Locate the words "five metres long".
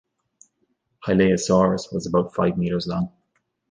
2.33-3.11